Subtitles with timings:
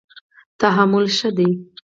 [0.59, 1.49] تحمل ښه دی.